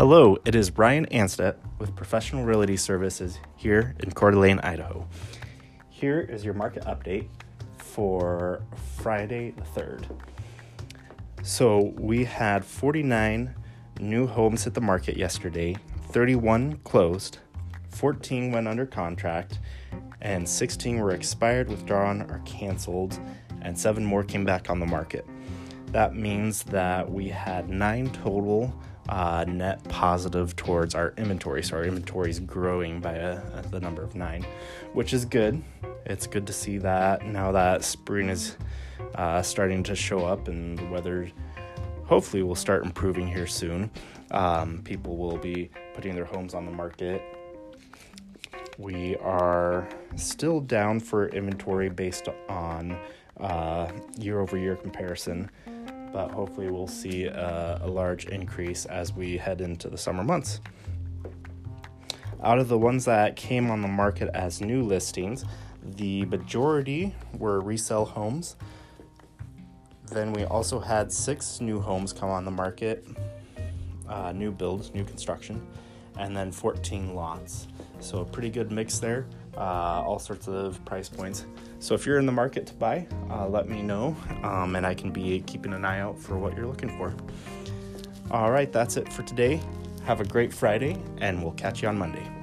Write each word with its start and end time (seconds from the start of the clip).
Hello, 0.00 0.38
it 0.46 0.54
is 0.54 0.70
Brian 0.70 1.04
Anstedt 1.10 1.56
with 1.78 1.94
Professional 1.94 2.42
Realty 2.42 2.78
Services 2.78 3.38
here 3.54 3.94
in 4.00 4.10
Coeur 4.12 4.30
d'Alene, 4.30 4.58
Idaho. 4.60 5.06
Here 5.90 6.20
is 6.20 6.42
your 6.42 6.54
market 6.54 6.84
update 6.84 7.28
for 7.76 8.62
Friday 8.96 9.50
the 9.50 9.60
3rd. 9.78 10.06
So, 11.42 11.92
we 11.98 12.24
had 12.24 12.64
49 12.64 13.54
new 14.00 14.26
homes 14.26 14.64
hit 14.64 14.72
the 14.72 14.80
market 14.80 15.18
yesterday, 15.18 15.76
31 16.12 16.78
closed, 16.78 17.36
14 17.90 18.52
went 18.52 18.68
under 18.68 18.86
contract, 18.86 19.58
and 20.22 20.48
16 20.48 20.98
were 20.98 21.10
expired, 21.10 21.68
withdrawn, 21.68 22.22
or 22.22 22.40
canceled, 22.46 23.20
and 23.60 23.78
7 23.78 24.02
more 24.02 24.24
came 24.24 24.46
back 24.46 24.70
on 24.70 24.80
the 24.80 24.86
market. 24.86 25.26
That 25.88 26.14
means 26.16 26.62
that 26.62 27.10
we 27.10 27.28
had 27.28 27.68
9 27.68 28.08
total 28.12 28.72
uh, 29.10 29.44
net 29.46 29.82
positive 29.88 30.54
towards 30.54 30.94
our 30.94 31.12
inventory. 31.18 31.62
So 31.62 31.76
our 31.76 31.84
inventory 31.84 32.30
is 32.30 32.38
growing 32.38 33.00
by 33.00 33.14
a, 33.14 33.42
a, 33.54 33.62
the 33.68 33.80
number 33.80 34.02
of 34.02 34.14
nine, 34.14 34.46
which 34.92 35.12
is 35.12 35.24
good. 35.24 35.62
It's 36.06 36.26
good 36.26 36.46
to 36.46 36.52
see 36.52 36.78
that 36.78 37.26
now 37.26 37.50
that 37.52 37.82
spring 37.82 38.28
is 38.28 38.56
uh, 39.16 39.42
starting 39.42 39.82
to 39.82 39.96
show 39.96 40.24
up 40.24 40.46
and 40.46 40.78
the 40.78 40.86
weather 40.86 41.28
hopefully 42.04 42.42
will 42.42 42.54
start 42.54 42.84
improving 42.84 43.26
here 43.26 43.48
soon. 43.48 43.90
Um, 44.30 44.80
people 44.84 45.16
will 45.16 45.36
be 45.36 45.70
putting 45.94 46.14
their 46.14 46.24
homes 46.24 46.54
on 46.54 46.64
the 46.64 46.72
market. 46.72 47.20
We 48.78 49.16
are 49.16 49.88
still 50.14 50.60
down 50.60 51.00
for 51.00 51.28
inventory 51.28 51.88
based 51.88 52.28
on 52.48 52.96
uh, 53.40 53.90
year 54.18 54.40
over 54.40 54.56
year 54.56 54.76
comparison 54.76 55.50
but 56.12 56.30
hopefully 56.30 56.70
we'll 56.70 56.86
see 56.86 57.24
a, 57.24 57.80
a 57.82 57.88
large 57.88 58.26
increase 58.26 58.86
as 58.86 59.12
we 59.12 59.36
head 59.36 59.60
into 59.60 59.88
the 59.88 59.98
summer 59.98 60.24
months. 60.24 60.60
Out 62.42 62.58
of 62.58 62.68
the 62.68 62.78
ones 62.78 63.04
that 63.04 63.36
came 63.36 63.70
on 63.70 63.82
the 63.82 63.88
market 63.88 64.30
as 64.34 64.60
new 64.60 64.82
listings, 64.82 65.44
the 65.82 66.24
majority 66.26 67.14
were 67.38 67.60
resale 67.60 68.04
homes. 68.04 68.56
Then 70.06 70.32
we 70.32 70.44
also 70.44 70.80
had 70.80 71.12
six 71.12 71.60
new 71.60 71.80
homes 71.80 72.12
come 72.12 72.30
on 72.30 72.44
the 72.44 72.50
market, 72.50 73.06
uh, 74.08 74.32
new 74.32 74.50
builds, 74.50 74.92
new 74.94 75.04
construction, 75.04 75.66
and 76.18 76.36
then 76.36 76.52
14 76.52 77.14
lots. 77.14 77.68
So 78.00 78.18
a 78.18 78.24
pretty 78.24 78.50
good 78.50 78.72
mix 78.72 78.98
there 78.98 79.26
uh, 79.56 80.02
all 80.04 80.18
sorts 80.18 80.48
of 80.48 80.82
price 80.84 81.08
points. 81.08 81.46
So 81.78 81.94
if 81.94 82.06
you're 82.06 82.18
in 82.18 82.26
the 82.26 82.32
market 82.32 82.66
to 82.68 82.74
buy, 82.74 83.06
uh, 83.30 83.48
let 83.48 83.68
me 83.68 83.82
know, 83.82 84.16
um, 84.42 84.76
and 84.76 84.86
I 84.86 84.94
can 84.94 85.10
be 85.10 85.42
keeping 85.46 85.72
an 85.72 85.84
eye 85.84 86.00
out 86.00 86.18
for 86.18 86.38
what 86.38 86.56
you're 86.56 86.66
looking 86.66 86.96
for. 86.98 87.14
All 88.30 88.50
right, 88.50 88.72
that's 88.72 88.96
it 88.96 89.12
for 89.12 89.22
today. 89.22 89.60
Have 90.04 90.20
a 90.20 90.24
great 90.24 90.52
Friday, 90.52 90.96
and 91.18 91.42
we'll 91.42 91.52
catch 91.52 91.82
you 91.82 91.88
on 91.88 91.98
Monday. 91.98 92.39